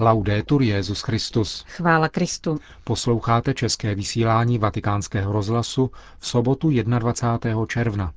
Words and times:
Laudetur 0.00 0.62
Jezus 0.62 1.00
Christus. 1.00 1.64
Chvála 1.68 2.08
Kristu. 2.08 2.60
Posloucháte 2.84 3.54
české 3.54 3.94
vysílání 3.94 4.58
Vatikánského 4.58 5.32
rozhlasu 5.32 5.90
v 6.18 6.26
sobotu 6.26 6.70
21. 6.70 7.66
června. 7.66 8.12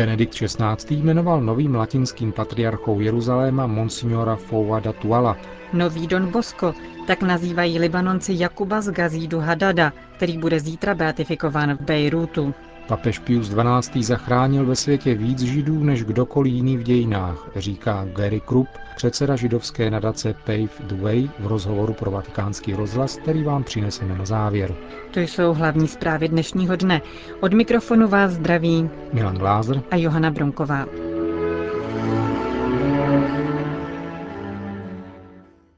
Benedikt 0.00 0.34
XVI. 0.34 0.96
jmenoval 0.96 1.40
novým 1.40 1.74
latinským 1.74 2.32
patriarchou 2.32 3.00
Jeruzaléma 3.00 3.66
monsignora 3.66 4.36
Fouada 4.36 4.92
Tuala. 4.92 5.36
Nový 5.72 6.06
Don 6.06 6.30
Bosco, 6.30 6.74
tak 7.06 7.22
nazývají 7.22 7.78
Libanonci 7.78 8.32
Jakuba 8.36 8.80
z 8.80 8.90
Gazídu 8.90 9.40
Hadada, 9.40 9.92
který 10.16 10.38
bude 10.38 10.60
zítra 10.60 10.94
beatifikován 10.94 11.76
v 11.76 11.80
Bejrútu. 11.80 12.54
Papež 12.90 13.18
Pius 13.18 13.48
XII. 13.48 14.04
zachránil 14.04 14.66
ve 14.66 14.76
světě 14.76 15.14
víc 15.14 15.40
židů 15.40 15.84
než 15.84 16.04
kdokoliv 16.04 16.52
jiný 16.52 16.76
v 16.76 16.82
dějinách, 16.82 17.48
říká 17.56 18.04
Gary 18.12 18.40
Krupp, 18.40 18.68
předseda 18.96 19.36
židovské 19.36 19.90
nadace 19.90 20.34
Pave 20.44 20.68
the 20.86 20.94
Way 21.02 21.28
v 21.38 21.46
rozhovoru 21.46 21.94
pro 21.94 22.10
vatikánský 22.10 22.74
rozhlas, 22.74 23.16
který 23.16 23.42
vám 23.42 23.64
přineseme 23.64 24.18
na 24.18 24.24
závěr. 24.24 24.74
To 25.10 25.20
jsou 25.20 25.52
hlavní 25.54 25.88
zprávy 25.88 26.28
dnešního 26.28 26.76
dne. 26.76 27.00
Od 27.40 27.52
mikrofonu 27.54 28.08
vás 28.08 28.32
zdraví 28.32 28.90
Milan 29.12 29.36
Glázer 29.36 29.82
a 29.90 29.96
Johana 29.96 30.30
Bronková. 30.30 30.86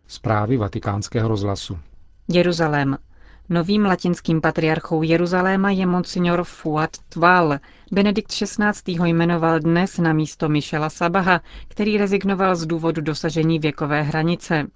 Zprávy 0.07 0.57
vatikánského 0.57 1.29
rozhlasu. 1.29 1.79
Jeruzalém. 2.29 2.97
Novým 3.49 3.85
latinským 3.85 4.41
patriarchou 4.41 5.03
Jeruzaléma 5.03 5.71
je 5.71 5.87
monsignor 5.87 6.45
Fuad 6.45 6.91
Tval. 7.09 7.59
Benedikt 7.93 8.31
XVI. 8.31 8.97
ho 8.99 9.07
jmenoval 9.07 9.59
dnes 9.59 9.99
na 9.99 10.13
místo 10.13 10.49
Michela 10.49 10.91
Sabaha, 10.91 11.41
který 11.69 11.99
rezignoval 11.99 12.57
z 12.57 12.67
důvodu 12.67 13.03
dosažení 13.03 13.59
věkové 13.59 14.03
hranice. 14.03 14.67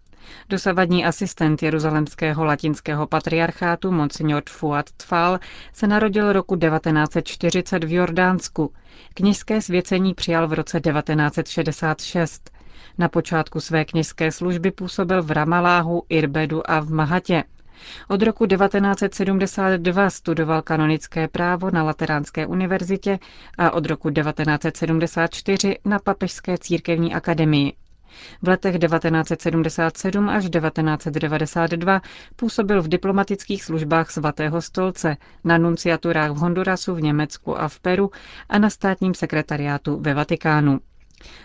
Dosavadní 0.48 1.04
asistent 1.04 1.62
jeruzalemského 1.62 2.44
latinského 2.44 3.06
patriarchátu 3.06 3.92
Monsignor 3.92 4.42
Fuad 4.48 4.90
Tfal 4.96 5.38
se 5.72 5.86
narodil 5.86 6.32
roku 6.32 6.56
1940 6.56 7.84
v 7.84 7.92
Jordánsku. 7.92 8.72
Kněžské 9.14 9.62
svěcení 9.62 10.14
přijal 10.14 10.48
v 10.48 10.52
roce 10.52 10.80
1966. 10.80 12.50
Na 12.98 13.08
počátku 13.08 13.60
své 13.60 13.84
kněžské 13.84 14.32
služby 14.32 14.70
působil 14.70 15.22
v 15.22 15.30
Ramaláhu, 15.30 16.02
Irbedu 16.08 16.70
a 16.70 16.80
v 16.80 16.90
Mahatě. 16.90 17.44
Od 18.08 18.22
roku 18.22 18.46
1972 18.46 20.10
studoval 20.10 20.62
kanonické 20.62 21.28
právo 21.28 21.70
na 21.70 21.82
Lateránské 21.82 22.46
univerzitě 22.46 23.18
a 23.58 23.70
od 23.70 23.86
roku 23.86 24.10
1974 24.10 25.78
na 25.84 25.98
Papežské 25.98 26.58
církevní 26.58 27.14
akademii. 27.14 27.72
V 28.42 28.48
letech 28.48 28.78
1977 28.78 30.28
až 30.28 30.44
1992 30.50 32.00
působil 32.36 32.82
v 32.82 32.88
diplomatických 32.88 33.64
službách 33.64 34.10
svatého 34.10 34.62
stolce, 34.62 35.16
na 35.44 35.58
nunciaturách 35.58 36.30
v 36.30 36.36
Hondurasu, 36.36 36.94
v 36.94 37.02
Německu 37.02 37.60
a 37.60 37.68
v 37.68 37.80
Peru 37.80 38.10
a 38.48 38.58
na 38.58 38.70
státním 38.70 39.14
sekretariátu 39.14 39.98
ve 40.00 40.14
Vatikánu. 40.14 40.80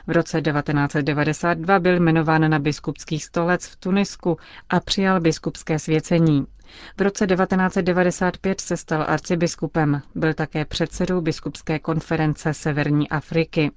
V 0.08 0.12
roce 0.12 0.42
1992 0.42 1.80
byl 1.80 1.96
jmenován 2.00 2.50
na 2.50 2.60
biskupský 2.60 3.20
stolec 3.20 3.66
v 3.66 3.76
Tunisku 3.76 4.38
a 4.70 4.80
přijal 4.80 5.20
biskupské 5.22 5.80
svěcení. 5.80 6.46
V 6.98 7.02
roce 7.02 7.28
1995 7.28 8.62
se 8.62 8.78
stal 8.78 9.06
arcibiskupem, 9.08 10.02
byl 10.16 10.34
také 10.34 10.66
předsedou 10.66 11.22
biskupské 11.22 11.80
konference 11.80 12.54
Severní 12.54 13.10
Afriky. 13.10 13.72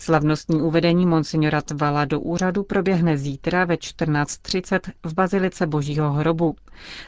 Slavnostní 0.00 0.62
uvedení 0.62 1.06
monsignora 1.06 1.62
Tvala 1.62 2.04
do 2.04 2.20
úřadu 2.20 2.62
proběhne 2.62 3.18
zítra 3.18 3.64
ve 3.64 3.74
14.30 3.74 4.80
v 5.04 5.14
Bazilice 5.14 5.66
Božího 5.66 6.12
hrobu. 6.12 6.56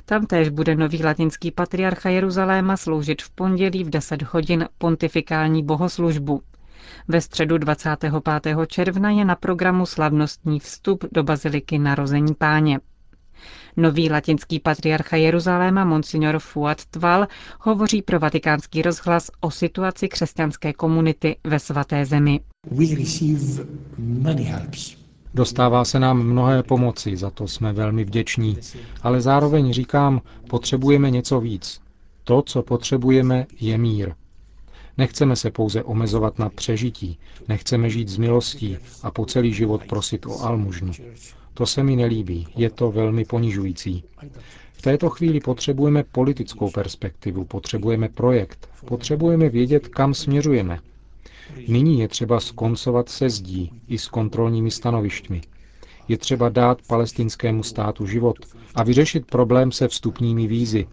Tam 0.05 0.27
též 0.27 0.49
bude 0.49 0.77
nový 0.77 1.05
latinský 1.05 1.51
patriarcha 1.51 2.09
Jeruzaléma 2.11 2.77
sloužit 2.77 3.23
v 3.23 3.31
pondělí 3.31 3.84
v 3.84 3.91
10 3.91 4.23
hodin 4.23 4.69
pontifikální 4.79 5.65
bohoslužbu. 5.65 6.43
Ve 7.09 7.21
středu 7.21 7.59
25. 7.59 8.13
června 8.67 9.11
je 9.11 9.25
na 9.25 9.35
programu 9.37 9.87
slavnostní 9.87 10.61
vstup 10.61 11.05
do 11.13 11.23
Baziliky 11.23 11.79
narození 11.79 12.35
páně. 12.35 12.81
Nový 13.77 14.11
latinský 14.11 14.61
patriarcha 14.61 15.17
Jeruzaléma 15.17 15.85
Monsignor 15.85 16.39
Fuad 16.39 16.85
Tval 16.85 17.27
hovoří 17.61 18.03
pro 18.03 18.19
vatikánský 18.19 18.83
rozhlas 18.83 19.31
o 19.41 19.51
situaci 19.51 20.09
křesťanské 20.09 20.73
komunity 20.73 21.37
ve 21.45 21.59
svaté 21.59 22.05
zemi. 22.07 22.41
Dostává 25.35 25.85
se 25.85 26.01
nám 26.01 26.23
mnohé 26.23 26.63
pomoci, 26.63 27.17
za 27.17 27.31
to 27.31 27.49
jsme 27.49 27.73
velmi 27.73 28.05
vděční, 28.05 28.59
ale 29.03 29.21
zároveň 29.21 29.73
říkám, 29.73 30.21
potřebujeme 30.49 31.11
něco 31.11 31.41
víc. 31.41 31.81
To, 32.25 32.43
co 32.43 32.63
potřebujeme, 32.63 33.47
je 33.61 33.79
mír. 33.79 34.13
Nechceme 34.99 35.37
se 35.37 35.51
pouze 35.51 35.83
omezovat 35.83 36.39
na 36.39 36.49
přežití, 36.49 37.19
nechceme 37.49 37.91
žít 37.91 38.09
z 38.09 38.17
milostí 38.17 38.78
a 39.03 39.11
po 39.11 39.27
celý 39.27 39.53
život 39.53 39.84
prosit 39.84 40.27
o 40.27 40.41
almužnu. 40.41 40.93
To 41.55 41.67
se 41.67 41.83
mi 41.83 41.97
nelíbí, 41.97 42.47
je 42.56 42.71
to 42.71 42.91
velmi 42.91 43.25
ponižující. 43.25 44.05
V 44.73 44.83
této 44.83 45.11
chvíli 45.11 45.41
potřebujeme 45.41 46.05
politickou 46.05 46.71
perspektivu, 46.71 47.45
potřebujeme 47.45 48.09
projekt, 48.09 48.69
potřebujeme 48.84 49.49
vědět, 49.49 49.89
kam 49.89 50.15
směřujeme. 50.15 50.78
Nyní 51.69 52.01
je 52.01 52.09
třeba 52.09 52.41
skoncovat 52.41 53.09
se 53.09 53.31
zdí 53.31 53.72
i 53.89 53.99
s 53.99 54.09
kontrolními 54.09 54.71
stanovišťmi. 54.71 55.41
Je 56.09 56.19
třeba 56.19 56.49
dát 56.49 56.78
palestinskému 56.87 57.62
státu 57.62 58.07
život 58.07 58.37
a 58.75 58.83
vyřešit 58.83 59.27
problém 59.27 59.72
se 59.72 59.89
vstupními 59.89 60.47
vízy, 60.47 60.87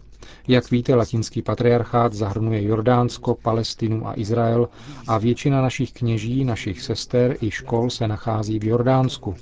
jak 0.48 0.70
víte, 0.70 0.94
latinský 0.94 1.42
patriarchát 1.42 2.12
zahrnuje 2.12 2.62
Jordánsko, 2.62 3.34
Palestinu 3.34 4.06
a 4.08 4.18
Izrael 4.18 4.68
a 5.06 5.18
většina 5.18 5.62
našich 5.62 5.92
kněží, 5.92 6.44
našich 6.44 6.82
sester 6.82 7.36
i 7.40 7.50
škol 7.50 7.90
se 7.90 8.08
nachází 8.08 8.58
v 8.58 8.64
Jordánsku. 8.64 9.34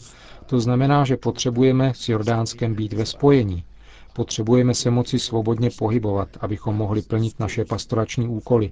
To 0.47 0.61
znamená, 0.61 1.05
že 1.05 1.17
potřebujeme 1.17 1.93
s 1.95 2.09
Jordánskem 2.09 2.75
být 2.75 2.93
ve 2.93 3.07
spojení. 3.07 3.65
Potřebujeme 4.13 4.75
se 4.75 4.91
moci 4.91 5.19
svobodně 5.19 5.71
pohybovat, 5.79 6.29
abychom 6.41 6.77
mohli 6.77 7.03
plnit 7.03 7.41
naše 7.41 7.65
pastorační 7.65 8.29
úkoly. 8.29 8.71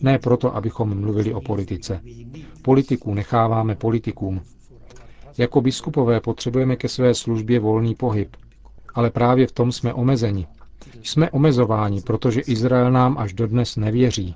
Ne 0.00 0.18
proto, 0.18 0.56
abychom 0.56 1.00
mluvili 1.00 1.34
o 1.34 1.40
politice. 1.40 2.00
Politiku 2.62 3.14
necháváme 3.14 3.74
politikům. 3.74 4.40
Jako 5.38 5.60
biskupové 5.60 6.20
potřebujeme 6.20 6.76
ke 6.76 6.88
své 6.88 7.14
službě 7.14 7.60
volný 7.60 7.94
pohyb. 7.94 8.36
Ale 8.94 9.10
právě 9.10 9.46
v 9.46 9.52
tom 9.52 9.72
jsme 9.72 9.94
omezeni, 9.94 10.46
jsme 11.02 11.30
omezováni, 11.30 12.00
protože 12.00 12.40
Izrael 12.40 12.90
nám 12.92 13.18
až 13.18 13.32
dodnes 13.32 13.76
nevěří. 13.76 14.34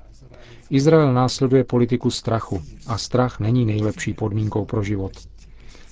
Izrael 0.71 1.15
následuje 1.15 1.65
politiku 1.65 2.11
strachu 2.11 2.63
a 2.87 2.99
strach 2.99 3.41
není 3.41 3.65
nejlepší 3.65 4.15
podmínkou 4.15 4.65
pro 4.65 4.83
život. 4.83 5.13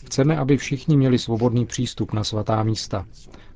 Chceme, 0.06 0.36
aby 0.36 0.56
všichni 0.56 0.96
měli 0.96 1.18
svobodný 1.18 1.66
přístup 1.66 2.12
na 2.12 2.24
svatá 2.24 2.62
místa. 2.62 3.06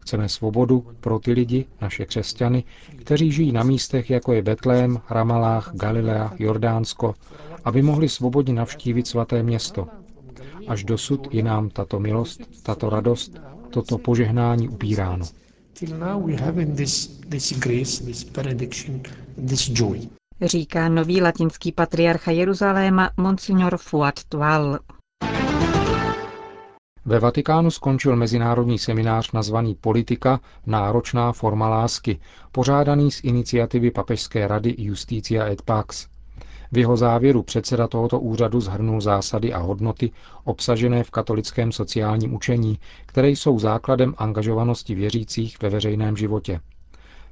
Chceme 0.00 0.28
svobodu 0.28 0.86
pro 1.00 1.18
ty 1.18 1.32
lidi, 1.32 1.66
naše 1.80 2.06
křesťany, 2.06 2.64
kteří 2.96 3.32
žijí 3.32 3.52
na 3.52 3.62
místech, 3.62 4.10
jako 4.10 4.32
je 4.32 4.42
Betlém, 4.42 5.00
Ramalách, 5.10 5.70
Galilea, 5.74 6.32
Jordánsko, 6.38 7.14
aby 7.64 7.82
mohli 7.82 8.08
svobodně 8.08 8.54
navštívit 8.54 9.06
svaté 9.06 9.42
město. 9.42 9.88
Až 10.68 10.84
dosud 10.84 11.28
je 11.34 11.42
nám 11.42 11.68
tato 11.68 12.00
milost, 12.00 12.40
tato 12.62 12.90
radost, 12.90 13.40
toto 13.70 13.98
požehnání 13.98 14.68
upíráno 14.68 15.26
till 15.72 15.98
now 15.98 16.26
we 16.26 16.36
have 16.36 16.62
in 16.62 16.76
this, 16.76 17.06
this 17.28 17.52
grace, 17.52 18.04
this 18.04 18.24
benediction, 18.24 19.02
this 19.48 19.70
joy. 19.70 20.00
Říká 20.42 20.88
nový 20.88 21.22
latinský 21.22 21.72
patriarcha 21.72 22.30
Jeruzaléma 22.30 23.10
Monsignor 23.16 23.76
Fuad 23.76 24.24
Tual. 24.24 24.78
Ve 27.04 27.18
Vatikánu 27.20 27.70
skončil 27.70 28.16
mezinárodní 28.16 28.78
seminář 28.78 29.32
nazvaný 29.32 29.74
Politika– 29.74 30.40
náročná 30.66 31.32
forma 31.32 31.68
lásky, 31.68 32.20
pořádaný 32.52 33.10
z 33.10 33.24
iniciativy 33.24 33.90
Papežské 33.90 34.48
rady 34.48 34.74
Justicia 34.78 35.46
et 35.46 35.62
Pax. 35.62 36.06
V 36.72 36.78
jeho 36.78 36.96
závěru 36.96 37.42
předseda 37.42 37.88
tohoto 37.88 38.20
úřadu 38.20 38.60
zhrnul 38.60 39.00
zásady 39.00 39.52
a 39.52 39.58
hodnoty 39.58 40.10
obsažené 40.44 41.04
v 41.04 41.10
katolickém 41.10 41.72
sociálním 41.72 42.34
učení, 42.34 42.78
které 43.06 43.28
jsou 43.28 43.58
základem 43.58 44.14
angažovanosti 44.18 44.94
věřících 44.94 45.62
ve 45.62 45.70
veřejném 45.70 46.16
životě. 46.16 46.60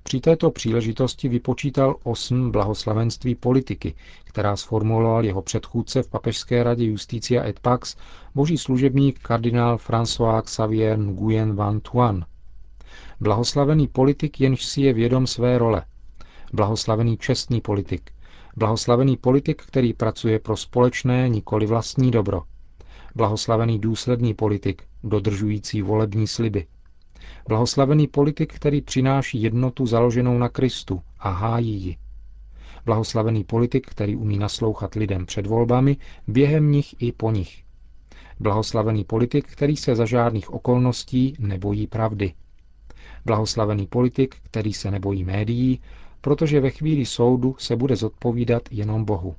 Při 0.03 0.21
této 0.21 0.51
příležitosti 0.51 1.29
vypočítal 1.29 1.97
osm 2.03 2.51
blahoslavenství 2.51 3.35
politiky, 3.35 3.95
která 4.25 4.57
sformuloval 4.57 5.25
jeho 5.25 5.43
předchůdce 5.43 6.03
v 6.03 6.09
Papežské 6.09 6.63
radě 6.63 6.85
Justicia 6.85 7.45
et 7.45 7.61
Pax, 7.61 7.97
boží 8.35 8.59
služebník 8.59 9.19
kardinál 9.19 9.77
François 9.77 10.43
Xavier 10.43 10.99
Nguyen 10.99 11.55
Van 11.57 11.81
Thuan. 11.81 12.25
Blahoslavený 13.21 13.89
politik, 13.89 14.41
jenž 14.41 14.65
si 14.65 14.81
je 14.83 14.93
vědom 14.93 15.27
své 15.27 15.59
role. 15.59 15.85
Blahoslavený 16.53 17.17
čestný 17.17 17.61
politik. 17.61 18.11
Blahoslavený 18.59 19.17
politik, 19.17 19.63
který 19.63 19.93
pracuje 19.93 20.39
pro 20.39 20.57
společné, 20.57 21.29
nikoli 21.29 21.67
vlastní 21.67 22.11
dobro. 22.11 22.43
Blahoslavený 23.15 23.79
důsledný 23.79 24.35
politik, 24.35 24.83
dodržující 25.05 25.83
volební 25.83 26.27
sliby. 26.27 26.67
Blahoslavený 27.49 28.07
politik, 28.07 28.55
který 28.55 28.81
přináší 28.81 29.43
jednotu 29.43 29.87
založenou 29.87 30.39
na 30.39 30.49
Kristu 30.49 31.03
a 31.19 31.31
hájí 31.31 31.83
ji. 31.83 31.97
Blahoslavený 32.85 33.45
politik, 33.45 33.87
který 33.87 34.17
umí 34.17 34.39
naslouchat 34.39 34.95
lidem 34.95 35.27
před 35.27 35.47
volbami, 35.47 35.97
během 36.27 36.73
nich 36.73 37.03
i 37.03 37.13
po 37.13 37.31
nich. 37.31 37.65
Blahoslavený 38.41 39.05
politik, 39.05 39.47
který 39.53 39.77
se 39.77 39.95
za 39.97 40.05
žádných 40.07 40.53
okolností 40.53 41.35
nebojí 41.39 41.87
pravdy. 41.87 42.33
Blahoslavený 43.25 43.87
politik, 43.87 44.37
který 44.43 44.73
se 44.73 44.91
nebojí 44.91 45.25
médií, 45.25 45.81
protože 46.29 46.61
ve 46.61 46.71
chvíli 46.71 47.07
soudu 47.07 47.57
se 47.59 47.77
bude 47.77 47.97
zodpovídat 47.97 48.63
jenom 48.71 49.05
Bohu. 49.05 49.35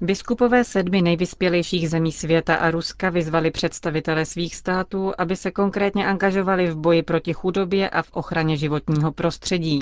Biskupové 0.00 0.64
sedmi 0.64 1.02
nejvyspělejších 1.02 1.90
zemí 1.90 2.12
světa 2.12 2.54
a 2.54 2.70
Ruska 2.70 3.10
vyzvali 3.10 3.50
představitele 3.50 4.26
svých 4.26 4.56
států, 4.56 5.12
aby 5.18 5.36
se 5.36 5.50
konkrétně 5.50 6.06
angažovali 6.06 6.70
v 6.70 6.76
boji 6.76 7.02
proti 7.02 7.32
chudobě 7.32 7.90
a 7.90 8.02
v 8.02 8.12
ochraně 8.12 8.56
životního 8.56 9.12
prostředí. 9.12 9.80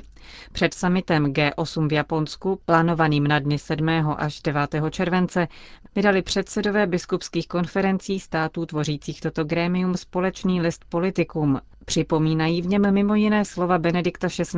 Před 0.53 0.75
samitem 0.75 1.25
G8 1.25 1.89
v 1.89 1.93
Japonsku, 1.93 2.61
plánovaným 2.65 3.27
na 3.27 3.39
dny 3.39 3.59
7. 3.59 3.89
až 4.17 4.43
9. 4.43 4.71
července, 4.91 5.49
vydali 5.95 6.23
předsedové 6.23 6.87
biskupských 6.87 7.49
konferencí 7.49 8.21
států 8.21 8.67
tvořících 8.67 9.21
toto 9.21 9.45
grémium 9.45 9.97
společný 9.97 10.61
list 10.61 10.85
politikům. 10.89 11.61
Připomínají 11.91 12.63
v 12.63 12.67
něm 12.67 12.93
mimo 12.95 13.15
jiné 13.15 13.45
slova 13.45 13.79
Benedikta 13.79 14.29
XVI. 14.29 14.53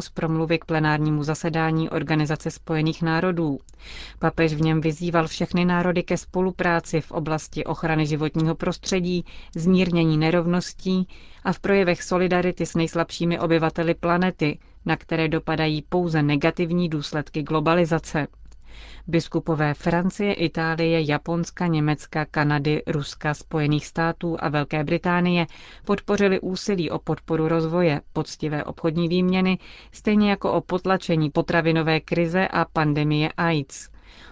z 0.00 0.08
promluvy 0.08 0.58
k 0.58 0.64
plenárnímu 0.64 1.22
zasedání 1.22 1.90
Organizace 1.90 2.50
spojených 2.50 3.02
národů. 3.02 3.58
Papež 4.18 4.54
v 4.54 4.60
něm 4.60 4.80
vyzýval 4.80 5.26
všechny 5.28 5.64
národy 5.64 6.02
ke 6.02 6.16
spolupráci 6.16 7.00
v 7.00 7.10
oblasti 7.12 7.64
ochrany 7.64 8.06
životního 8.06 8.54
prostředí, 8.54 9.24
zmírnění 9.56 10.18
nerovností 10.18 11.08
a 11.44 11.52
v 11.52 11.60
projevech 11.60 12.02
solidarity 12.02 12.66
s 12.66 12.74
nejslabšími 12.74 13.38
obyvateli 13.40 13.94
planety, 13.94 14.58
na 14.86 14.96
které 14.96 15.28
dopadají 15.28 15.82
pouze 15.88 16.22
negativní 16.22 16.88
důsledky 16.88 17.42
globalizace. 17.42 18.26
Biskupové 19.10 19.74
Francie, 19.74 20.32
Itálie, 20.32 21.00
Japonska, 21.10 21.66
Německa, 21.66 22.24
Kanady, 22.24 22.82
Ruska, 22.86 23.34
Spojených 23.34 23.86
států 23.86 24.36
a 24.40 24.48
Velké 24.48 24.84
Británie 24.84 25.46
podpořili 25.84 26.40
úsilí 26.40 26.90
o 26.90 26.98
podporu 26.98 27.48
rozvoje, 27.48 28.00
poctivé 28.12 28.64
obchodní 28.64 29.08
výměny, 29.08 29.58
stejně 29.92 30.30
jako 30.30 30.52
o 30.52 30.60
potlačení 30.60 31.30
potravinové 31.30 32.00
krize 32.00 32.48
a 32.48 32.64
pandemie 32.64 33.28
AIDS. 33.36 33.88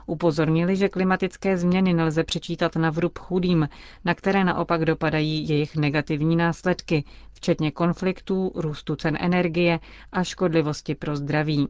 Upozornili, 0.06 0.76
že 0.76 0.88
klimatické 0.88 1.56
změny 1.56 1.94
nelze 1.94 2.25
přečítat 2.25 2.76
na 2.76 2.90
vrub 2.90 3.19
chudým, 3.19 3.69
na 4.05 4.14
které 4.14 4.44
naopak 4.44 4.84
dopadají 4.84 5.49
jejich 5.49 5.76
negativní 5.76 6.37
následky, 6.37 7.05
včetně 7.32 7.70
konfliktů, 7.70 8.52
růstu 8.55 8.96
cen 8.96 9.17
energie 9.20 9.81
a 10.12 10.25
škodlivosti 10.25 10.94
pro 10.94 11.17
zdraví. 11.17 11.69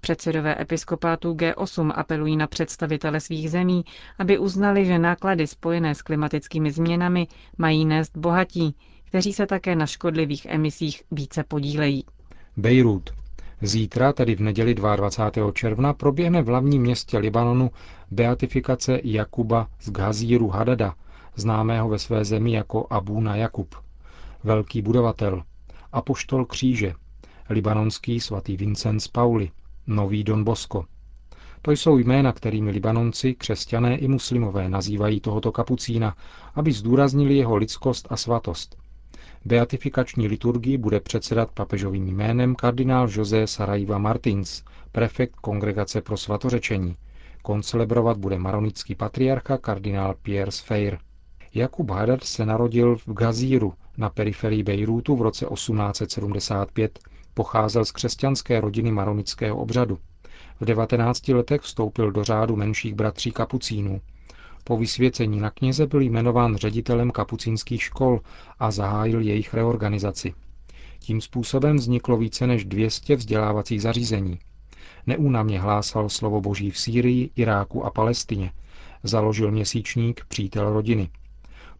Předsedové 0.00 0.60
episkopátů 0.60 1.34
G8 1.34 1.92
apelují 1.94 2.36
na 2.36 2.46
představitele 2.46 3.20
svých 3.20 3.50
zemí, 3.50 3.84
aby 4.18 4.38
uznali, 4.38 4.84
že 4.84 4.98
náklady 4.98 5.46
spojené 5.46 5.94
s 5.94 6.02
klimatickými 6.02 6.72
změnami 6.72 7.26
mají 7.58 7.84
nést 7.84 8.16
bohatí, 8.16 8.76
kteří 9.04 9.32
se 9.32 9.46
také 9.46 9.76
na 9.76 9.86
škodlivých 9.86 10.46
emisích 10.46 11.02
více 11.10 11.44
podílejí. 11.44 12.04
Bejrút. 12.56 13.10
Zítra, 13.62 14.12
tedy 14.12 14.34
v 14.34 14.40
neděli 14.40 14.74
22. 14.74 15.52
června, 15.52 15.92
proběhne 15.92 16.42
v 16.42 16.46
hlavním 16.46 16.82
městě 16.82 17.18
Libanonu 17.18 17.70
beatifikace 18.10 19.00
Jakuba 19.04 19.68
z 19.80 19.90
Gazíru 19.90 20.48
Hadada, 20.48 20.94
známého 21.36 21.88
ve 21.88 21.98
své 21.98 22.24
zemi 22.24 22.52
jako 22.52 22.86
Abuna 22.90 23.36
Jakub, 23.36 23.74
velký 24.44 24.82
budovatel, 24.82 25.42
apoštol 25.92 26.44
kříže, 26.44 26.94
libanonský 27.50 28.20
svatý 28.20 28.56
Vincent 28.56 29.00
z 29.02 29.08
Pauli, 29.08 29.50
Nový 29.86 30.24
Don 30.24 30.44
Bosco. 30.44 30.84
To 31.62 31.70
jsou 31.70 31.98
jména, 31.98 32.32
kterými 32.32 32.70
Libanonci, 32.70 33.34
křesťané 33.34 33.96
i 33.96 34.08
muslimové 34.08 34.68
nazývají 34.68 35.20
tohoto 35.20 35.52
kapucína, 35.52 36.16
aby 36.54 36.72
zdůraznili 36.72 37.36
jeho 37.36 37.56
lidskost 37.56 38.06
a 38.10 38.16
svatost. 38.16 38.76
Beatifikační 39.44 40.28
liturgii 40.28 40.78
bude 40.78 41.00
předsedat 41.00 41.50
papežovým 41.50 42.06
jménem 42.06 42.54
kardinál 42.54 43.08
José 43.10 43.46
Saraiva 43.46 43.98
Martins, 43.98 44.62
prefekt 44.92 45.36
Kongregace 45.36 46.00
pro 46.00 46.16
svatořečení. 46.16 46.96
Koncelebrovat 47.42 48.18
bude 48.18 48.38
maronický 48.38 48.94
patriarcha 48.94 49.58
kardinál 49.58 50.14
Pierre 50.22 50.52
Sfeir. 50.52 50.98
Jakub 51.54 51.90
Haddad 51.90 52.24
se 52.24 52.46
narodil 52.46 52.96
v 52.96 53.12
Gazíru 53.12 53.74
na 53.96 54.10
periferii 54.10 54.62
Bejrútu 54.62 55.16
v 55.16 55.22
roce 55.22 55.46
1875 55.46 56.98
Pocházel 57.34 57.84
z 57.84 57.92
křesťanské 57.92 58.60
rodiny 58.60 58.92
maronického 58.92 59.56
obřadu. 59.56 59.98
V 60.60 60.64
19 60.64 61.28
letech 61.28 61.60
vstoupil 61.60 62.12
do 62.12 62.24
řádu 62.24 62.56
menších 62.56 62.94
bratří 62.94 63.32
kapucínů. 63.32 64.00
Po 64.64 64.76
vysvěcení 64.76 65.40
na 65.40 65.50
kněze 65.50 65.86
byl 65.86 66.00
jmenován 66.00 66.56
ředitelem 66.56 67.10
kapucínských 67.10 67.82
škol 67.82 68.20
a 68.58 68.70
zahájil 68.70 69.20
jejich 69.20 69.54
reorganizaci. 69.54 70.34
Tím 70.98 71.20
způsobem 71.20 71.76
vzniklo 71.76 72.16
více 72.16 72.46
než 72.46 72.64
200 72.64 73.16
vzdělávacích 73.16 73.82
zařízení. 73.82 74.38
Neúnavně 75.06 75.60
hlásal 75.60 76.08
slovo 76.08 76.40
Boží 76.40 76.70
v 76.70 76.78
Sýrii, 76.78 77.30
Iráku 77.36 77.84
a 77.84 77.90
Palestině. 77.90 78.52
Založil 79.02 79.50
měsíčník 79.50 80.24
Přítel 80.28 80.72
rodiny. 80.72 81.10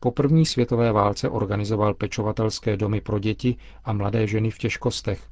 Po 0.00 0.10
první 0.10 0.46
světové 0.46 0.93
válce 0.93 1.28
organizoval 1.28 1.94
pečovatelské 1.94 2.76
domy 2.76 3.00
pro 3.00 3.19
děti 3.19 3.56
a 3.84 3.93
mladé 3.93 4.26
ženy 4.26 4.50
v 4.50 4.58
těžkostech. 4.58 5.31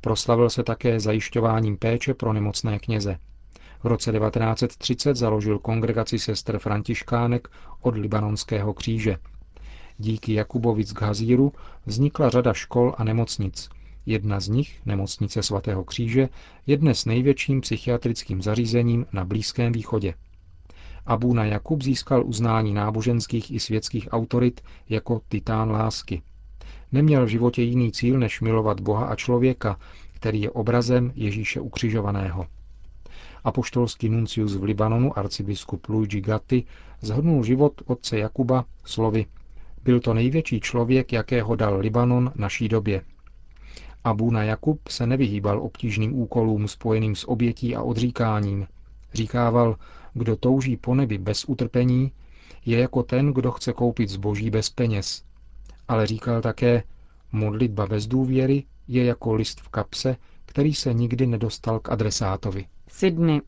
Proslavil 0.00 0.50
se 0.50 0.62
také 0.62 1.00
zajišťováním 1.00 1.76
péče 1.76 2.14
pro 2.14 2.32
nemocné 2.32 2.78
kněze. 2.78 3.18
V 3.82 3.86
roce 3.86 4.12
1930 4.12 5.16
založil 5.16 5.58
kongregaci 5.58 6.18
sestr 6.18 6.58
Františkánek 6.58 7.48
od 7.80 7.96
Libanonského 7.96 8.74
kříže. 8.74 9.16
Díky 9.98 10.32
Jakubovi 10.32 10.84
z 10.84 10.92
Gazíru 10.92 11.52
vznikla 11.86 12.30
řada 12.30 12.52
škol 12.52 12.94
a 12.98 13.04
nemocnic. 13.04 13.68
Jedna 14.06 14.40
z 14.40 14.48
nich, 14.48 14.80
nemocnice 14.86 15.42
svatého 15.42 15.84
kříže, 15.84 16.28
je 16.66 16.76
dnes 16.76 17.04
největším 17.04 17.60
psychiatrickým 17.60 18.42
zařízením 18.42 19.06
na 19.12 19.24
Blízkém 19.24 19.72
východě. 19.72 20.14
Abuna 21.06 21.44
Jakub 21.44 21.82
získal 21.82 22.26
uznání 22.26 22.74
náboženských 22.74 23.50
i 23.50 23.60
světských 23.60 24.08
autorit 24.12 24.60
jako 24.88 25.20
titán 25.28 25.70
lásky. 25.70 26.22
Neměl 26.92 27.26
v 27.26 27.28
životě 27.28 27.62
jiný 27.62 27.92
cíl, 27.92 28.18
než 28.18 28.40
milovat 28.40 28.80
Boha 28.80 29.06
a 29.06 29.16
člověka, 29.16 29.78
který 30.12 30.40
je 30.40 30.50
obrazem 30.50 31.12
Ježíše 31.14 31.60
ukřižovaného. 31.60 32.46
Apoštolský 33.44 34.08
nuncius 34.08 34.56
v 34.56 34.62
Libanonu, 34.62 35.18
arcibiskup 35.18 35.88
Luigi 35.88 36.20
Gatti, 36.20 36.64
zhrnul 37.00 37.44
život 37.44 37.82
otce 37.86 38.18
Jakuba 38.18 38.64
slovy 38.84 39.26
Byl 39.84 40.00
to 40.00 40.14
největší 40.14 40.60
člověk, 40.60 41.12
jakého 41.12 41.56
dal 41.56 41.78
Libanon 41.78 42.32
naší 42.34 42.68
době. 42.68 43.02
Abuna 44.04 44.42
Jakub 44.42 44.88
se 44.88 45.06
nevyhýbal 45.06 45.62
obtížným 45.62 46.18
úkolům 46.18 46.68
spojeným 46.68 47.16
s 47.16 47.28
obětí 47.28 47.76
a 47.76 47.82
odříkáním. 47.82 48.66
Říkával, 49.14 49.76
kdo 50.14 50.36
touží 50.36 50.76
po 50.76 50.94
nebi 50.94 51.18
bez 51.18 51.44
utrpení, 51.44 52.12
je 52.66 52.78
jako 52.78 53.02
ten, 53.02 53.32
kdo 53.32 53.50
chce 53.52 53.72
koupit 53.72 54.08
zboží 54.08 54.50
bez 54.50 54.70
peněz 54.70 55.22
ale 55.90 56.06
říkal 56.06 56.40
také, 56.42 56.82
modlitba 57.32 57.86
bez 57.86 58.06
důvěry 58.06 58.64
je 58.88 59.04
jako 59.04 59.34
list 59.34 59.60
v 59.60 59.68
kapse, 59.68 60.16
který 60.46 60.74
se 60.74 60.94
nikdy 60.94 61.26
nedostal 61.26 61.80
k 61.80 61.88
adresátovi. 61.90 62.66
Sydney. 62.88 63.40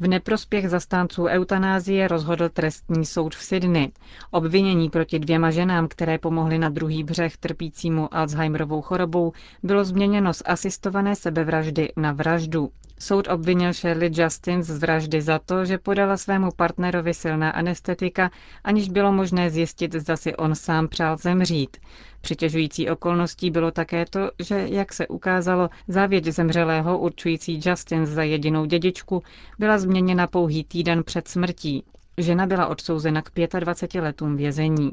V 0.00 0.08
neprospěch 0.08 0.68
zastánců 0.70 1.24
eutanázie 1.24 2.08
rozhodl 2.08 2.48
trestní 2.48 3.06
soud 3.06 3.34
v 3.34 3.42
Sydney. 3.42 3.88
Obvinění 4.30 4.90
proti 4.90 5.18
dvěma 5.18 5.50
ženám, 5.50 5.88
které 5.88 6.18
pomohly 6.18 6.58
na 6.58 6.68
druhý 6.68 7.04
břeh 7.04 7.36
trpícímu 7.36 8.14
Alzheimerovou 8.14 8.82
chorobou, 8.82 9.32
bylo 9.62 9.84
změněno 9.84 10.34
z 10.34 10.42
asistované 10.46 11.16
sebevraždy 11.16 11.92
na 11.96 12.12
vraždu. 12.12 12.70
Soud 13.00 13.28
obvinil 13.28 13.72
Shirley 13.72 14.10
Justin 14.14 14.62
z 14.62 14.78
vraždy 14.78 15.22
za 15.22 15.38
to, 15.38 15.64
že 15.64 15.78
podala 15.78 16.16
svému 16.16 16.50
partnerovi 16.56 17.14
silná 17.14 17.50
anestetika, 17.50 18.30
aniž 18.64 18.88
bylo 18.88 19.12
možné 19.12 19.50
zjistit, 19.50 19.92
zda 19.94 20.16
si 20.16 20.36
on 20.36 20.54
sám 20.54 20.88
přál 20.88 21.16
zemřít. 21.16 21.76
Přitěžující 22.20 22.90
okolností 22.90 23.50
bylo 23.50 23.70
také 23.70 24.04
to, 24.10 24.30
že, 24.38 24.66
jak 24.70 24.92
se 24.92 25.08
ukázalo, 25.08 25.68
závěť 25.88 26.24
zemřelého 26.24 26.98
určující 26.98 27.60
Justin 27.64 28.06
za 28.06 28.22
jedinou 28.22 28.64
dědičku 28.64 29.22
byla 29.58 29.78
změněna 29.78 30.26
pouhý 30.26 30.64
týden 30.64 31.04
před 31.04 31.28
smrtí. 31.28 31.84
Žena 32.18 32.46
byla 32.46 32.66
odsouzena 32.66 33.22
k 33.22 33.30
25 33.60 34.00
letům 34.00 34.36
vězení. 34.36 34.92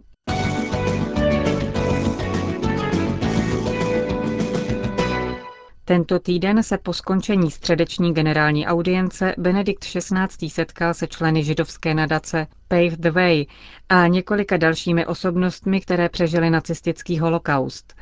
Tento 5.87 6.19
týden 6.19 6.63
se 6.63 6.77
po 6.77 6.93
skončení 6.93 7.51
středeční 7.51 8.13
generální 8.13 8.67
audience 8.67 9.35
Benedikt 9.37 9.85
XVI. 9.85 10.49
setkal 10.49 10.93
se 10.93 11.07
členy 11.07 11.43
židovské 11.43 11.93
nadace 11.93 12.47
Pave 12.67 12.97
the 12.97 13.11
Way 13.11 13.45
a 13.89 14.07
několika 14.07 14.57
dalšími 14.57 15.05
osobnostmi, 15.05 15.81
které 15.81 16.09
přežily 16.09 16.49
nacistický 16.49 17.19
holokaust. 17.19 17.93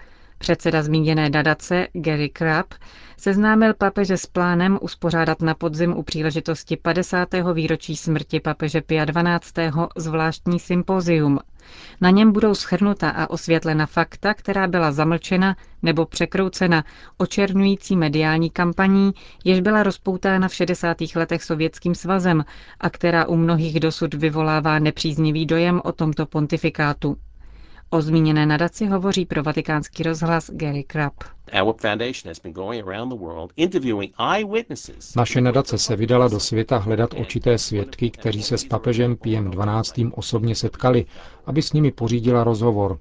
Předseda 0.43 0.83
zmíněné 0.83 1.29
nadace 1.29 1.87
Gary 1.93 2.31
Crabb 2.37 2.73
seznámil 3.17 3.73
papeže 3.73 4.17
s 4.17 4.25
plánem 4.25 4.79
uspořádat 4.81 5.41
na 5.41 5.53
podzim 5.55 5.93
u 5.97 6.03
příležitosti 6.03 6.77
50. 6.77 7.29
výročí 7.53 7.95
smrti 7.95 8.39
papeže 8.39 8.81
Pia 8.81 9.05
XII. 9.05 9.71
zvláštní 9.97 10.59
sympozium. 10.59 11.39
Na 12.01 12.09
něm 12.09 12.31
budou 12.31 12.55
schrnuta 12.55 13.09
a 13.09 13.29
osvětlena 13.29 13.85
fakta, 13.85 14.33
která 14.33 14.67
byla 14.67 14.91
zamlčena 14.91 15.55
nebo 15.81 16.05
překroucena 16.05 16.83
očernující 17.17 17.95
mediální 17.97 18.49
kampaní, 18.49 19.11
jež 19.45 19.59
byla 19.59 19.83
rozpoutána 19.83 20.47
v 20.47 20.53
60. 20.53 20.97
letech 21.15 21.43
Sovětským 21.43 21.95
svazem 21.95 22.45
a 22.79 22.89
která 22.89 23.25
u 23.27 23.35
mnohých 23.35 23.79
dosud 23.79 24.13
vyvolává 24.13 24.79
nepříznivý 24.79 25.45
dojem 25.45 25.81
o 25.83 25.91
tomto 25.91 26.25
pontifikátu. 26.25 27.17
O 27.93 28.01
zmíněné 28.01 28.45
nadaci 28.45 28.85
hovoří 28.85 29.25
pro 29.25 29.43
vatikánský 29.43 30.03
rozhlas 30.03 30.49
Gary 30.53 30.85
Crabb. 30.91 31.23
Naše 35.15 35.41
nadace 35.41 35.77
se 35.77 35.95
vydala 35.95 36.27
do 36.27 36.39
světa 36.39 36.77
hledat 36.77 37.13
očité 37.13 37.57
svědky, 37.57 38.09
kteří 38.09 38.43
se 38.43 38.57
s 38.57 38.65
papežem 38.65 39.15
Piem 39.15 39.51
12. 39.51 39.93
osobně 40.11 40.55
setkali, 40.55 41.05
aby 41.45 41.61
s 41.61 41.73
nimi 41.73 41.91
pořídila 41.91 42.43
rozhovor. 42.43 42.99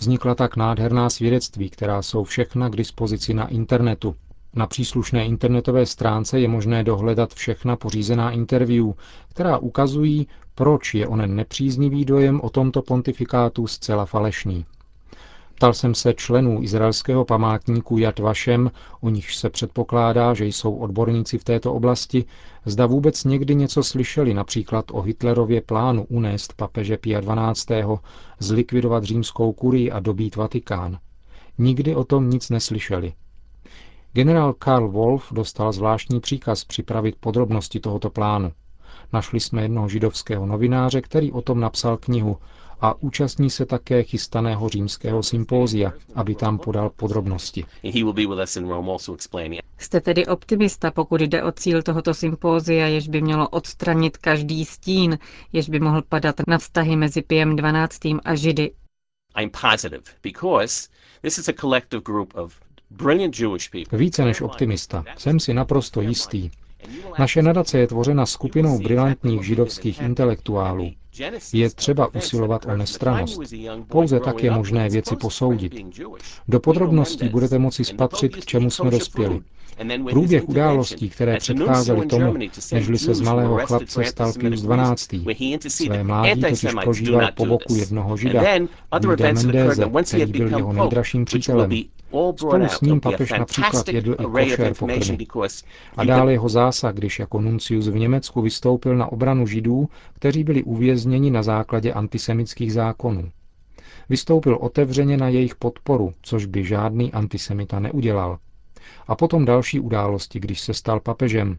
Vznikla 0.00 0.34
tak 0.34 0.56
nádherná 0.56 1.10
svědectví, 1.10 1.70
která 1.70 2.02
jsou 2.02 2.24
všechna 2.24 2.68
k 2.68 2.76
dispozici 2.76 3.34
na 3.34 3.48
internetu. 3.48 4.16
Na 4.56 4.66
příslušné 4.66 5.26
internetové 5.26 5.86
stránce 5.86 6.40
je 6.40 6.48
možné 6.48 6.84
dohledat 6.84 7.34
všechna 7.34 7.76
pořízená 7.76 8.30
interview, 8.30 8.86
která 9.28 9.58
ukazují, 9.58 10.26
proč 10.54 10.94
je 10.94 11.08
onen 11.08 11.36
nepříznivý 11.36 12.04
dojem 12.04 12.40
o 12.40 12.50
tomto 12.50 12.82
pontifikátu 12.82 13.66
zcela 13.66 14.04
falešný. 14.06 14.64
Ptal 15.54 15.74
jsem 15.74 15.94
se 15.94 16.14
členů 16.14 16.62
izraelského 16.62 17.24
památníku 17.24 17.98
Yad 17.98 18.18
Vashem, 18.18 18.70
o 19.00 19.08
nichž 19.10 19.36
se 19.36 19.50
předpokládá, 19.50 20.34
že 20.34 20.46
jsou 20.46 20.74
odborníci 20.76 21.38
v 21.38 21.44
této 21.44 21.74
oblasti, 21.74 22.24
zda 22.66 22.86
vůbec 22.86 23.24
někdy 23.24 23.54
něco 23.54 23.82
slyšeli 23.82 24.34
například 24.34 24.84
o 24.92 25.00
Hitlerově 25.02 25.60
plánu 25.60 26.04
unést 26.08 26.52
papeže 26.56 26.96
Pia 26.96 27.20
XII., 27.20 27.84
zlikvidovat 28.38 29.04
římskou 29.04 29.52
kurii 29.52 29.90
a 29.90 30.00
dobít 30.00 30.36
Vatikán. 30.36 30.98
Nikdy 31.58 31.94
o 31.94 32.04
tom 32.04 32.30
nic 32.30 32.50
neslyšeli. 32.50 33.12
Generál 34.16 34.52
Karl 34.52 34.88
Wolf 34.88 35.32
dostal 35.32 35.72
zvláštní 35.72 36.20
příkaz 36.20 36.64
připravit 36.64 37.16
podrobnosti 37.20 37.80
tohoto 37.80 38.10
plánu. 38.10 38.52
Našli 39.12 39.40
jsme 39.40 39.62
jednoho 39.62 39.88
židovského 39.88 40.46
novináře, 40.46 41.00
který 41.00 41.32
o 41.32 41.42
tom 41.42 41.60
napsal 41.60 41.96
knihu 41.96 42.36
a 42.80 42.94
účastní 43.02 43.50
se 43.50 43.66
také 43.66 44.02
chystaného 44.02 44.68
římského 44.68 45.22
sympózia, 45.22 45.92
aby 46.14 46.34
tam 46.34 46.58
podal 46.58 46.90
podrobnosti. 46.90 47.64
Jste 49.78 50.00
tedy 50.00 50.26
optimista, 50.26 50.90
pokud 50.90 51.20
jde 51.20 51.42
o 51.42 51.52
cíl 51.52 51.82
tohoto 51.82 52.14
sympózia, 52.14 52.86
jež 52.86 53.08
by 53.08 53.20
mělo 53.20 53.48
odstranit 53.48 54.16
každý 54.16 54.64
stín, 54.64 55.18
jež 55.52 55.68
by 55.68 55.80
mohl 55.80 56.02
padat 56.02 56.34
na 56.48 56.58
vztahy 56.58 56.96
mezi 56.96 57.22
Piem 57.22 57.56
12. 57.56 57.98
a 58.24 58.34
Židy. 58.34 58.72
I'm 59.38 59.50
positive, 59.50 60.02
because 60.22 60.88
this 61.22 61.38
is 61.38 61.48
a 61.48 61.52
collective 61.52 62.02
group 62.02 62.34
of 62.34 62.65
více 63.92 64.24
než 64.24 64.40
optimista. 64.40 65.04
Jsem 65.16 65.40
si 65.40 65.54
naprosto 65.54 66.00
jistý. 66.00 66.50
Naše 67.18 67.42
nadace 67.42 67.78
je 67.78 67.86
tvořena 67.86 68.26
skupinou 68.26 68.78
brilantních 68.78 69.46
židovských 69.46 70.00
intelektuálů. 70.00 70.92
Je 71.52 71.70
třeba 71.70 72.14
usilovat 72.14 72.66
o 72.66 72.76
nestranost. 72.76 73.40
Pouze 73.88 74.20
tak 74.20 74.42
je 74.42 74.50
možné 74.50 74.88
věci 74.88 75.16
posoudit. 75.16 75.74
Do 76.48 76.60
podrobností 76.60 77.28
budete 77.28 77.58
moci 77.58 77.84
spatřit, 77.84 78.36
k 78.36 78.44
čemu 78.44 78.70
jsme 78.70 78.90
dospěli. 78.90 79.40
Průběh 80.10 80.48
událostí, 80.48 81.10
které 81.10 81.36
předcházely 81.36 82.06
tomu, 82.06 82.34
nežli 82.72 82.98
se 82.98 83.14
z 83.14 83.20
malého 83.20 83.66
chlapce 83.66 84.04
stal 84.04 84.32
Pius 84.32 84.66
XII. 84.96 85.58
Své 85.68 86.04
mládí 86.04 86.40
totiž 86.40 86.74
prožíval 86.82 87.30
po 87.34 87.46
boku 87.46 87.74
jednoho 87.74 88.16
žida, 88.16 88.42
Guida 89.00 89.32
Mendéze, 89.32 89.86
který 90.04 90.32
byl 90.32 90.48
jeho 90.48 90.72
nejdražším 90.72 91.24
přítelem. 91.24 91.70
Spolu 92.36 92.68
s 92.68 92.80
ním 92.80 93.00
papež 93.00 93.30
například 93.30 93.88
jedl 93.88 94.12
i 94.12 94.24
košer 94.24 94.74
pokrmy. 94.74 95.26
A 95.96 96.04
dále 96.04 96.32
jeho 96.32 96.48
zásah, 96.48 96.94
když 96.94 97.18
jako 97.18 97.40
nuncius 97.40 97.88
v 97.88 97.94
Německu 97.96 98.42
vystoupil 98.42 98.96
na 98.96 99.12
obranu 99.12 99.46
židů, 99.46 99.88
kteří 100.14 100.44
byli 100.44 100.62
uvězněni 100.62 101.30
na 101.30 101.42
základě 101.42 101.92
antisemických 101.92 102.72
zákonů. 102.72 103.30
Vystoupil 104.08 104.58
otevřeně 104.60 105.16
na 105.16 105.28
jejich 105.28 105.54
podporu, 105.54 106.14
což 106.22 106.46
by 106.46 106.64
žádný 106.64 107.12
antisemita 107.12 107.80
neudělal. 107.80 108.38
A 109.08 109.16
potom 109.16 109.44
další 109.44 109.80
události, 109.80 110.40
když 110.40 110.60
se 110.60 110.74
stal 110.74 111.00
papežem. 111.00 111.58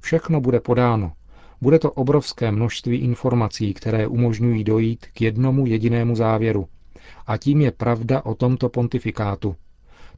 Všechno 0.00 0.40
bude 0.40 0.60
podáno. 0.60 1.12
Bude 1.60 1.78
to 1.78 1.92
obrovské 1.92 2.52
množství 2.52 2.96
informací, 2.96 3.74
které 3.74 4.06
umožňují 4.06 4.64
dojít 4.64 5.06
k 5.12 5.20
jednomu 5.20 5.66
jedinému 5.66 6.16
závěru. 6.16 6.68
A 7.26 7.36
tím 7.36 7.60
je 7.60 7.70
pravda 7.70 8.24
o 8.24 8.34
tomto 8.34 8.68
pontifikátu, 8.68 9.56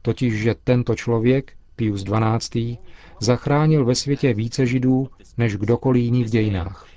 totiž 0.01 0.33
že 0.33 0.55
tento 0.63 0.95
člověk, 0.95 1.53
Pius 1.75 2.03
XII., 2.03 2.77
zachránil 3.19 3.85
ve 3.85 3.95
světě 3.95 4.33
více 4.33 4.65
židů 4.65 5.07
než 5.37 5.57
kdokoliv 5.57 6.03
jiný 6.03 6.23
v 6.23 6.29
dějinách. 6.29 6.87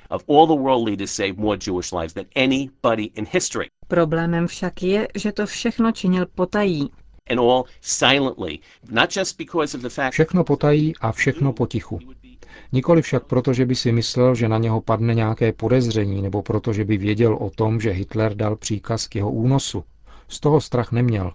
Problémem 3.89 4.47
však 4.47 4.83
je, 4.83 5.09
že 5.15 5.33
to 5.33 5.47
všechno 5.47 5.93
činil 5.93 6.27
potají. 6.35 6.91
Všechno 10.11 10.45
potají 10.45 10.93
a 11.01 11.13
všechno 11.13 11.53
potichu. 11.53 11.99
Nikoli 12.73 13.03
však 13.03 13.25
proto, 13.25 13.53
že 13.53 13.67
by 13.67 13.75
si 13.75 13.93
myslel, 13.93 14.35
že 14.35 14.49
na 14.49 14.59
něho 14.59 14.81
padne 14.81 15.15
nějaké 15.15 15.53
podezření, 15.53 16.23
nebo 16.23 16.43
proto, 16.43 16.73
že 16.73 16.85
by 16.85 16.97
věděl 16.97 17.35
o 17.35 17.51
tom, 17.51 17.81
že 17.81 17.91
Hitler 17.91 18.35
dal 18.35 18.57
příkaz 18.57 19.07
k 19.07 19.15
jeho 19.15 19.31
únosu. 19.31 19.85
Z 20.29 20.41
toho 20.41 20.61
strach 20.61 20.93
neměl. 20.93 21.33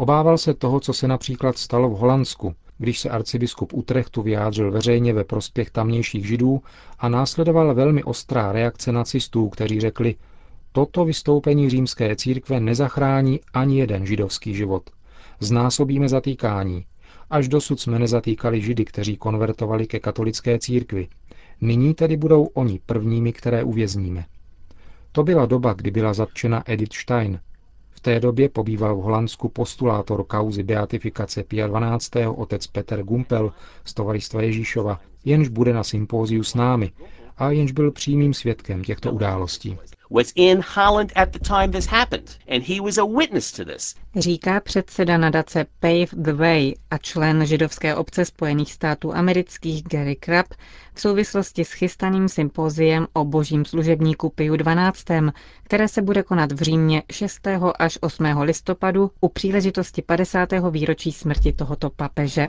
Obával 0.00 0.38
se 0.38 0.54
toho, 0.54 0.80
co 0.80 0.92
se 0.92 1.08
například 1.08 1.58
stalo 1.58 1.90
v 1.90 1.98
Holandsku, 1.98 2.54
když 2.78 3.00
se 3.00 3.10
arcibiskup 3.10 3.72
Utrechtu 3.72 4.22
vyjádřil 4.22 4.70
veřejně 4.70 5.12
ve 5.12 5.24
prospěch 5.24 5.70
tamnějších 5.70 6.26
židů 6.26 6.62
a 6.98 7.08
následovala 7.08 7.72
velmi 7.72 8.04
ostrá 8.04 8.52
reakce 8.52 8.92
nacistů, 8.92 9.48
kteří 9.48 9.80
řekli, 9.80 10.14
toto 10.72 11.04
vystoupení 11.04 11.70
římské 11.70 12.16
církve 12.16 12.60
nezachrání 12.60 13.40
ani 13.54 13.78
jeden 13.78 14.06
židovský 14.06 14.54
život. 14.54 14.90
Znásobíme 15.40 16.08
zatýkání. 16.08 16.84
Až 17.30 17.48
dosud 17.48 17.80
jsme 17.80 17.98
nezatýkali 17.98 18.60
židy, 18.60 18.84
kteří 18.84 19.16
konvertovali 19.16 19.86
ke 19.86 20.00
katolické 20.00 20.58
církvi. 20.58 21.08
Nyní 21.60 21.94
tedy 21.94 22.16
budou 22.16 22.44
oni 22.44 22.80
prvními, 22.86 23.32
které 23.32 23.64
uvězníme. 23.64 24.24
To 25.12 25.22
byla 25.22 25.46
doba, 25.46 25.72
kdy 25.72 25.90
byla 25.90 26.14
zatčena 26.14 26.62
Edith 26.66 26.94
Stein, 26.96 27.40
v 27.98 28.00
té 28.00 28.20
době 28.20 28.48
pobýval 28.48 28.96
v 28.96 29.02
Holandsku 29.02 29.48
postulátor 29.48 30.24
kauzy 30.24 30.62
beatifikace 30.62 31.42
Pia 31.44 31.66
12. 31.66 32.10
otec 32.36 32.66
Peter 32.66 33.02
Gumpel 33.02 33.52
z 33.84 33.94
Tovaristva 33.94 34.42
Ježíšova, 34.42 35.00
jenž 35.24 35.48
bude 35.48 35.72
na 35.72 35.84
sympóziu 35.84 36.44
s 36.44 36.54
námi 36.54 36.92
a 37.38 37.50
jenž 37.50 37.72
byl 37.72 37.90
přímým 37.92 38.34
svědkem 38.34 38.84
těchto 38.84 39.12
událostí 39.12 39.78
was 40.10 40.32
in 40.36 40.62
Holland 40.74 41.12
at 41.16 41.32
the 41.32 41.38
time 41.38 41.70
this 41.72 41.86
happened, 41.86 42.38
and 42.48 42.62
he 42.64 42.80
was 42.80 42.98
a 42.98 43.04
witness 43.04 43.52
to 43.52 43.64
this. 43.64 43.94
Říká 44.16 44.60
předseda 44.60 45.18
nadace 45.18 45.66
Pave 45.80 46.06
the 46.12 46.32
Way 46.32 46.74
a 46.90 46.98
člen 46.98 47.46
židovské 47.46 47.94
obce 47.94 48.24
Spojených 48.24 48.72
států 48.72 49.14
amerických 49.14 49.82
Gary 49.82 50.16
Crabb 50.24 50.54
v 50.94 51.00
souvislosti 51.00 51.64
s 51.64 51.72
chystaným 51.72 52.28
sympoziem 52.28 53.06
o 53.12 53.24
božím 53.24 53.64
služebníku 53.64 54.30
Piu 54.30 54.56
12., 54.56 55.04
které 55.62 55.88
se 55.88 56.02
bude 56.02 56.22
konat 56.22 56.52
v 56.52 56.62
Římě 56.62 57.02
6. 57.12 57.48
až 57.78 57.98
8. 58.00 58.24
listopadu 58.40 59.10
u 59.20 59.28
příležitosti 59.28 60.02
50. 60.02 60.48
výročí 60.70 61.12
smrti 61.12 61.52
tohoto 61.52 61.90
papeže. 61.90 62.48